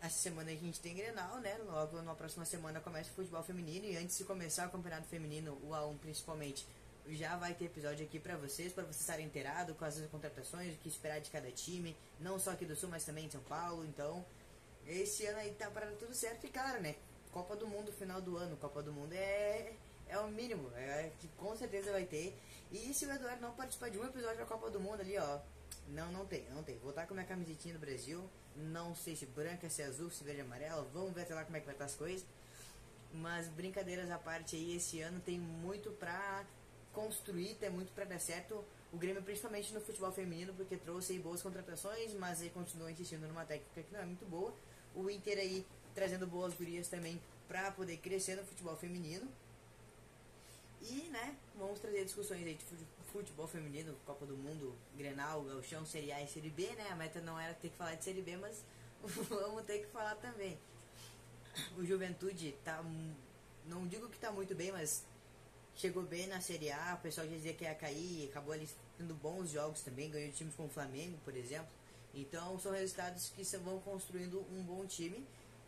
essa 0.02 0.18
semana 0.18 0.52
a 0.52 0.56
gente 0.56 0.82
tem 0.82 0.96
Grenal, 0.96 1.40
né? 1.40 1.58
Logo 1.66 2.02
na 2.02 2.14
próxima 2.14 2.44
semana 2.44 2.82
começa 2.82 3.10
o 3.12 3.14
futebol 3.14 3.42
feminino 3.44 3.86
e 3.86 3.96
antes 3.96 4.18
de 4.18 4.26
começar 4.26 4.68
o 4.68 4.72
campeonato 4.72 5.08
feminino, 5.08 5.58
o 5.64 5.70
A1 5.70 5.98
principalmente, 6.00 6.68
já 7.08 7.38
vai 7.38 7.54
ter 7.54 7.66
episódio 7.66 8.06
aqui 8.06 8.20
para 8.20 8.36
vocês, 8.36 8.74
para 8.74 8.84
vocês 8.84 9.00
estarem 9.00 9.26
inteirados 9.26 9.76
com 9.78 9.86
as 9.86 9.98
contratações, 10.08 10.74
o 10.74 10.78
que 10.78 10.90
esperar 10.90 11.20
de 11.20 11.30
cada 11.30 11.50
time, 11.52 11.96
não 12.20 12.40
só 12.40 12.52
aqui 12.52 12.66
do 12.66 12.76
Sul, 12.76 12.90
mas 12.90 13.06
também 13.06 13.28
de 13.28 13.34
São 13.34 13.44
Paulo. 13.44 13.86
Então, 13.86 14.26
esse 14.86 15.26
ano 15.26 15.40
aí 15.40 15.54
tá 15.54 15.70
para 15.70 15.88
tudo 15.94 16.14
certo 16.14 16.46
e 16.46 16.50
claro, 16.50 16.82
né? 16.82 16.96
Copa 17.32 17.56
do 17.56 17.68
Mundo 17.68 17.92
final 17.92 18.22
do 18.22 18.38
ano, 18.38 18.58
Copa 18.58 18.84
do 18.84 18.92
Mundo 18.92 19.14
é 19.14 19.74
é 20.08 20.18
o 20.20 20.28
mínimo, 20.28 20.70
é 20.76 21.12
que 21.20 21.28
com 21.30 21.56
certeza 21.56 21.92
vai 21.92 22.06
ter. 22.06 22.38
E 22.72 22.94
se 22.94 23.06
o 23.06 23.12
Eduardo 23.12 23.42
não 23.42 23.54
participar 23.54 23.90
de 23.90 23.98
um 23.98 24.06
episódio 24.06 24.38
da 24.38 24.46
Copa 24.46 24.70
do 24.70 24.80
Mundo 24.80 25.02
ali, 25.02 25.18
ó, 25.18 25.40
não, 25.90 26.12
não 26.12 26.26
tem, 26.26 26.46
não 26.50 26.64
tem. 26.64 26.78
Vou 26.80 26.90
estar 26.90 27.06
com 27.06 27.14
minha 27.14 27.26
camisetinha 27.26 27.74
do 27.74 27.80
Brasil, 27.80 28.24
não 28.56 28.96
sei 28.96 29.16
se 29.16 29.26
branca, 29.26 29.70
se 29.70 29.82
azul, 29.82 30.10
se 30.10 30.24
verde 30.24 30.42
amarela, 30.42 30.88
vamos 30.94 31.14
ver 31.14 31.22
até 31.22 31.34
lá 31.34 31.44
como 31.44 31.58
é 31.58 31.60
que 31.60 31.66
vai 31.66 31.76
estar 31.76 31.86
as 31.86 31.96
coisas. 31.96 32.26
Mas 33.14 33.48
brincadeiras 33.48 34.10
à 34.10 34.18
parte 34.18 34.56
aí, 34.56 34.76
esse 34.76 35.02
ano 35.02 35.20
tem 35.20 35.38
muito 35.40 35.92
pra 35.92 36.44
construir, 36.94 37.56
tem 37.56 37.70
muito 37.70 37.92
pra 37.94 38.06
dar 38.06 38.20
certo. 38.20 38.64
O 38.92 38.98
Grêmio, 38.98 39.22
principalmente 39.24 39.74
no 39.74 39.82
futebol 39.82 40.12
feminino, 40.12 40.54
porque 40.54 40.78
trouxe 40.78 41.14
aí 41.14 41.20
boas 41.20 41.42
contratações, 41.42 42.14
mas 42.14 42.42
aí 42.42 42.50
continua 42.50 42.92
insistindo 42.92 43.28
numa 43.28 43.46
técnica 43.46 43.84
que 43.84 43.94
não 43.94 44.02
é 44.02 44.06
muito 44.06 44.26
boa. 44.26 44.54
O 44.96 45.10
Inter 45.10 45.38
aí 45.40 45.66
trazendo 45.94 46.26
boas 46.26 46.54
gurias 46.54 46.88
também 46.88 47.22
pra 47.48 47.72
poder 47.72 47.98
crescer 47.98 48.36
no 48.36 48.44
futebol 48.44 48.76
feminino. 48.76 49.28
E, 50.84 51.10
né, 51.12 51.38
vamos 51.56 51.80
trazer 51.80 52.04
discussões 52.04 52.46
aí 52.46 52.56
de 52.56 52.86
futebol 53.06 53.48
feminino, 53.48 53.96
Copa 54.06 54.26
do 54.26 54.36
Mundo, 54.36 54.76
Grenal, 54.98 55.42
Galchão, 55.44 55.86
Série 55.86 56.12
A 56.12 56.22
e 56.22 56.28
Série 56.28 56.50
B, 56.50 56.68
né? 56.76 56.90
A 56.92 56.96
meta 56.96 57.22
não 57.22 57.40
era 57.40 57.54
ter 57.54 57.70
que 57.70 57.78
falar 57.78 57.96
de 57.96 58.04
Série 58.04 58.22
B, 58.22 58.36
mas 58.36 58.66
vamos 59.30 59.64
ter 59.64 59.80
que 59.80 59.88
falar 59.88 60.16
também. 60.16 60.60
O 61.78 61.86
Juventude 61.86 62.54
tá, 62.66 62.84
não 63.66 63.88
digo 63.88 64.10
que 64.10 64.18
tá 64.18 64.30
muito 64.30 64.54
bem, 64.56 64.74
mas 64.74 65.06
chegou 65.76 66.04
bem 66.04 66.28
na 66.28 66.42
Série 66.42 66.70
A, 66.72 66.96
o 67.00 67.02
pessoal 67.02 67.28
já 67.28 67.34
dizia 67.34 67.54
que 67.54 67.64
ia 67.64 67.76
cair, 67.76 68.28
acabou 68.30 68.54
ali 68.54 68.68
tendo 68.98 69.14
bons 69.16 69.52
jogos 69.52 69.82
também, 69.84 70.10
ganhou 70.10 70.34
times 70.34 70.54
como 70.54 70.68
o 70.68 70.72
Flamengo, 70.72 71.18
por 71.24 71.36
exemplo. 71.38 71.72
Então 72.14 72.60
são 72.60 72.74
resultados 72.74 73.30
que 73.30 73.44
vão 73.58 73.80
construindo 73.80 74.46
um 74.52 74.62
bom 74.64 74.86
time 74.86 75.26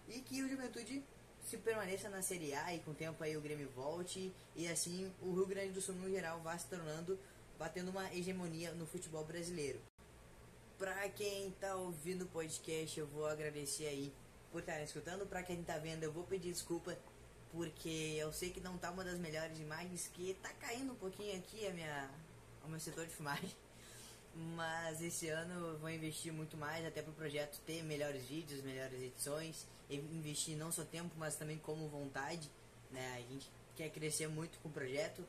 e 0.09 0.19
que 0.19 0.43
o 0.43 0.49
Juventude 0.49 1.01
se 1.45 1.57
permaneça 1.57 2.09
na 2.09 2.23
Série 2.23 2.53
A 2.55 2.73
e 2.73 2.79
com 2.79 2.91
o 2.91 2.95
tempo 2.95 3.23
aí 3.23 3.37
o 3.37 3.41
Grêmio 3.41 3.69
volte 3.75 4.33
e 4.55 4.67
assim 4.67 5.11
o 5.21 5.31
Rio 5.33 5.45
Grande 5.45 5.73
do 5.73 5.81
Sul 5.81 5.93
no 5.95 6.09
geral 6.09 6.39
vá 6.41 6.57
se 6.57 6.65
tornando, 6.65 7.19
batendo 7.59 7.91
uma 7.91 8.11
hegemonia 8.13 8.71
no 8.71 8.85
futebol 8.87 9.23
brasileiro. 9.23 9.79
Pra 10.77 11.07
quem 11.09 11.51
tá 11.51 11.75
ouvindo 11.75 12.23
o 12.23 12.27
podcast, 12.27 12.99
eu 12.99 13.07
vou 13.07 13.27
agradecer 13.27 13.85
aí 13.85 14.11
por 14.51 14.59
estar 14.59 14.81
escutando. 14.81 15.25
Pra 15.25 15.43
quem 15.43 15.63
tá 15.63 15.77
vendo, 15.77 16.03
eu 16.03 16.11
vou 16.11 16.23
pedir 16.23 16.51
desculpa 16.51 16.97
porque 17.51 18.17
eu 18.17 18.33
sei 18.33 18.49
que 18.49 18.59
não 18.59 18.77
tá 18.77 18.91
uma 18.91 19.03
das 19.03 19.17
melhores 19.17 19.59
imagens, 19.59 20.09
que 20.13 20.33
tá 20.41 20.49
caindo 20.59 20.91
um 20.91 20.95
pouquinho 20.95 21.37
aqui 21.37 21.65
a 21.67 21.71
minha, 21.71 22.09
o 22.65 22.67
meu 22.67 22.79
setor 22.79 23.05
de 23.05 23.13
filmagem. 23.13 23.55
Mas 24.55 25.01
esse 25.01 25.29
ano 25.29 25.67
eu 25.67 25.77
vou 25.77 25.89
investir 25.89 26.33
muito 26.33 26.57
mais 26.57 26.85
até 26.85 27.01
para 27.01 27.11
o 27.11 27.15
projeto 27.15 27.61
ter 27.65 27.81
melhores 27.83 28.25
vídeos, 28.25 28.61
melhores 28.61 29.01
edições, 29.01 29.65
investir 29.89 30.57
não 30.57 30.71
só 30.71 30.83
tempo, 30.83 31.11
mas 31.17 31.35
também 31.35 31.57
como 31.57 31.87
vontade. 31.87 32.49
Né? 32.91 33.15
A 33.15 33.33
gente 33.33 33.49
quer 33.75 33.89
crescer 33.89 34.27
muito 34.27 34.57
com 34.59 34.69
o 34.69 34.71
projeto 34.71 35.23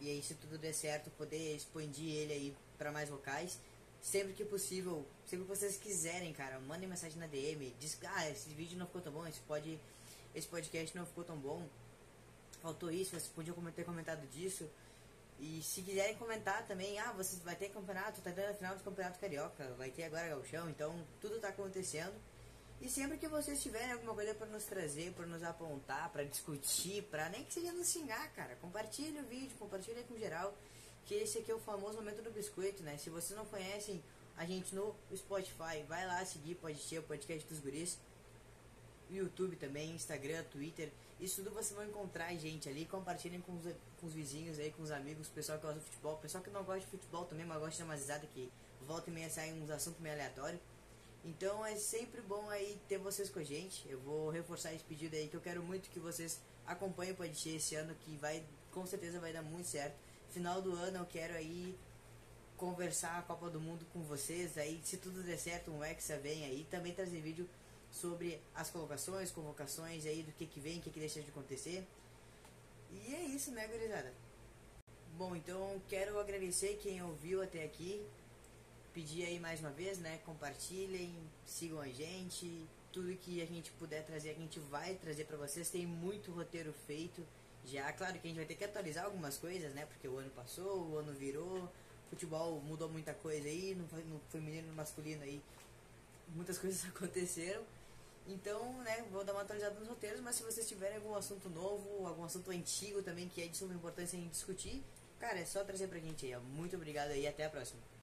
e 0.00 0.10
aí 0.10 0.22
se 0.22 0.34
tudo 0.34 0.58
der 0.58 0.72
certo 0.72 1.10
poder 1.12 1.54
expandir 1.54 2.12
ele 2.14 2.32
aí 2.32 2.56
para 2.76 2.90
mais 2.90 3.08
locais. 3.08 3.58
Sempre 4.00 4.32
que 4.32 4.44
possível, 4.44 5.06
sempre 5.24 5.46
que 5.46 5.56
vocês 5.56 5.76
quiserem, 5.76 6.32
cara, 6.32 6.58
mandem 6.58 6.88
mensagem 6.88 7.16
na 7.18 7.28
DM, 7.28 7.72
diz 7.78 7.96
ah, 8.04 8.28
esse 8.28 8.50
vídeo 8.50 8.76
não 8.76 8.86
ficou 8.86 9.00
tão 9.00 9.12
bom, 9.12 9.24
esse, 9.28 9.38
pode, 9.40 9.78
esse 10.34 10.48
podcast 10.48 10.96
não 10.96 11.06
ficou 11.06 11.22
tão 11.22 11.36
bom, 11.36 11.64
faltou 12.60 12.90
isso, 12.90 13.10
vocês 13.10 13.28
podiam 13.28 13.56
ter 13.70 13.84
comentado 13.84 14.26
disso. 14.30 14.68
E 15.38 15.62
se 15.62 15.82
quiserem 15.82 16.16
comentar 16.16 16.66
também, 16.66 16.98
ah, 16.98 17.12
vocês 17.12 17.40
vai 17.42 17.54
ter 17.54 17.68
campeonato, 17.68 18.20
tá 18.20 18.30
dando 18.32 18.50
a 18.50 18.54
final 18.54 18.76
do 18.76 18.82
campeonato 18.82 19.20
carioca, 19.20 19.72
vai 19.74 19.90
ter 19.90 20.02
agora 20.02 20.28
gauchão, 20.30 20.68
então 20.68 21.06
tudo 21.20 21.38
tá 21.38 21.48
acontecendo. 21.48 22.14
E 22.82 22.88
sempre 22.88 23.16
que 23.16 23.28
vocês 23.28 23.62
tiverem 23.62 23.92
alguma 23.92 24.12
coisa 24.12 24.34
para 24.34 24.48
nos 24.48 24.64
trazer, 24.64 25.12
para 25.12 25.24
nos 25.24 25.40
apontar, 25.44 26.10
para 26.10 26.24
discutir, 26.24 27.04
para 27.04 27.28
nem 27.28 27.44
que 27.44 27.54
seja 27.54 27.70
nos 27.72 27.88
xingar, 27.88 28.28
cara, 28.32 28.56
compartilhe 28.56 29.20
o 29.20 29.24
vídeo, 29.24 29.56
compartilhe 29.56 30.02
com 30.02 30.18
geral, 30.18 30.52
que 31.06 31.14
esse 31.14 31.38
aqui 31.38 31.52
é 31.52 31.54
o 31.54 31.60
famoso 31.60 31.94
momento 31.94 32.22
do 32.22 32.32
biscoito, 32.32 32.82
né? 32.82 32.98
Se 32.98 33.08
vocês 33.08 33.38
não 33.38 33.46
conhecem 33.46 34.02
a 34.36 34.44
gente 34.44 34.74
no 34.74 34.96
Spotify, 35.14 35.84
vai 35.86 36.04
lá 36.04 36.24
seguir, 36.26 36.56
pode 36.56 36.76
ter 36.82 36.98
o 36.98 37.04
podcast 37.04 37.48
dos 37.48 37.60
guris, 37.60 37.98
YouTube 39.08 39.54
também, 39.54 39.92
Instagram, 39.92 40.42
Twitter, 40.50 40.90
isso 41.20 41.36
tudo 41.36 41.54
vocês 41.54 41.76
vão 41.76 41.84
encontrar 41.84 42.34
gente 42.34 42.68
ali. 42.68 42.84
Compartilhem 42.84 43.40
com 43.42 43.52
os, 43.52 43.64
com 44.00 44.08
os 44.08 44.12
vizinhos 44.12 44.58
aí, 44.58 44.72
com 44.72 44.82
os 44.82 44.90
amigos, 44.90 45.28
pessoal 45.28 45.56
que 45.56 45.64
gosta 45.64 45.78
de 45.78 45.86
futebol, 45.86 46.16
pessoal 46.16 46.42
que 46.42 46.50
não 46.50 46.64
gosta 46.64 46.80
de 46.80 46.86
futebol 46.86 47.26
também, 47.26 47.46
mas 47.46 47.60
gosta 47.60 47.76
de 47.76 47.82
uma 47.84 47.94
risada 47.94 48.26
que 48.34 48.50
volta 48.88 49.08
e 49.08 49.12
meia 49.12 49.30
sai 49.30 49.52
uns 49.52 49.70
assuntos 49.70 50.00
meio 50.00 50.16
aleatórios. 50.16 50.60
Então 51.24 51.64
é 51.64 51.76
sempre 51.76 52.20
bom 52.20 52.50
aí 52.50 52.80
ter 52.88 52.98
vocês 52.98 53.30
com 53.30 53.38
a 53.38 53.44
gente. 53.44 53.88
Eu 53.88 54.00
vou 54.00 54.30
reforçar 54.30 54.74
esse 54.74 54.84
pedido 54.84 55.14
aí 55.14 55.28
que 55.28 55.36
eu 55.36 55.40
quero 55.40 55.62
muito 55.62 55.88
que 55.90 56.00
vocês 56.00 56.40
acompanhem 56.66 57.12
o 57.12 57.16
podcast 57.16 57.48
esse 57.48 57.74
ano 57.74 57.94
que 58.04 58.16
vai 58.16 58.44
com 58.72 58.84
certeza 58.86 59.20
vai 59.20 59.32
dar 59.32 59.42
muito 59.42 59.68
certo. 59.68 59.94
Final 60.30 60.60
do 60.60 60.72
ano 60.72 60.98
eu 60.98 61.06
quero 61.06 61.34
aí 61.34 61.78
conversar 62.56 63.18
a 63.18 63.22
Copa 63.22 63.50
do 63.50 63.60
Mundo 63.60 63.84
com 63.92 64.02
vocês 64.02 64.56
aí, 64.56 64.80
se 64.84 64.96
tudo 64.96 65.22
der 65.22 65.36
certo, 65.36 65.70
um 65.70 65.84
Hexa 65.84 66.16
vem 66.18 66.44
aí, 66.44 66.66
também 66.70 66.94
trazer 66.94 67.20
vídeo 67.20 67.48
sobre 67.90 68.40
as 68.54 68.70
colocações, 68.70 69.30
convocações 69.30 70.06
aí 70.06 70.22
do 70.22 70.32
que 70.32 70.46
que 70.46 70.60
vem, 70.60 70.78
o 70.78 70.82
que 70.82 70.90
que 70.90 71.00
deixa 71.00 71.20
de 71.20 71.28
acontecer. 71.28 71.86
E 72.90 73.14
é 73.14 73.22
isso, 73.24 73.50
né, 73.50 73.66
gurizada? 73.66 74.12
Bom, 75.16 75.36
então 75.36 75.80
quero 75.88 76.18
agradecer 76.18 76.78
quem 76.80 77.02
ouviu 77.02 77.42
até 77.42 77.64
aqui. 77.64 78.00
Pedir 78.94 79.24
aí 79.24 79.40
mais 79.40 79.60
uma 79.60 79.70
vez, 79.70 79.98
né, 79.98 80.18
compartilhem, 80.26 81.14
sigam 81.46 81.80
a 81.80 81.88
gente, 81.88 82.66
tudo 82.92 83.16
que 83.16 83.40
a 83.40 83.46
gente 83.46 83.70
puder 83.72 84.04
trazer, 84.04 84.30
a 84.30 84.34
gente 84.34 84.60
vai 84.60 84.94
trazer 84.96 85.24
para 85.24 85.38
vocês. 85.38 85.70
Tem 85.70 85.86
muito 85.86 86.30
roteiro 86.30 86.74
feito. 86.86 87.26
Já, 87.64 87.90
claro 87.92 88.18
que 88.18 88.26
a 88.26 88.28
gente 88.28 88.36
vai 88.36 88.44
ter 88.44 88.54
que 88.54 88.64
atualizar 88.64 89.06
algumas 89.06 89.38
coisas, 89.38 89.72
né? 89.72 89.86
Porque 89.86 90.06
o 90.06 90.18
ano 90.18 90.30
passou, 90.30 90.90
o 90.90 90.98
ano 90.98 91.12
virou, 91.14 91.70
futebol 92.10 92.60
mudou 92.60 92.88
muita 92.88 93.14
coisa 93.14 93.48
aí, 93.48 93.74
no, 93.74 93.84
no 94.02 94.20
feminino 94.30 94.68
no 94.68 94.74
masculino 94.74 95.22
aí, 95.22 95.40
muitas 96.34 96.58
coisas 96.60 96.84
aconteceram. 96.84 97.62
Então, 98.28 98.72
né, 98.82 99.04
vou 99.10 99.24
dar 99.24 99.32
uma 99.32 99.42
atualizada 99.42 99.78
nos 99.80 99.88
roteiros, 99.88 100.20
mas 100.20 100.36
se 100.36 100.42
vocês 100.42 100.68
tiverem 100.68 100.96
algum 100.96 101.14
assunto 101.14 101.48
novo, 101.48 102.06
algum 102.06 102.24
assunto 102.24 102.50
antigo 102.50 103.02
também 103.02 103.28
que 103.28 103.42
é 103.42 103.48
de 103.48 103.56
suma 103.56 103.74
importância 103.74 104.16
em 104.16 104.28
discutir, 104.28 104.82
cara, 105.18 105.38
é 105.38 105.44
só 105.44 105.64
trazer 105.64 105.88
pra 105.88 105.98
gente 105.98 106.26
aí. 106.26 106.36
Muito 106.40 106.76
obrigado 106.76 107.10
aí 107.10 107.26
até 107.26 107.46
a 107.46 107.50
próxima. 107.50 107.80